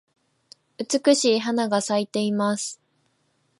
[0.79, 2.81] 美しい花が咲いています。